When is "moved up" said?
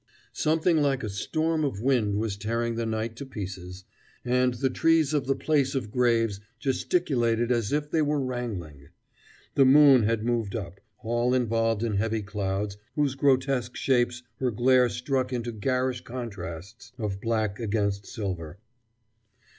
10.25-10.81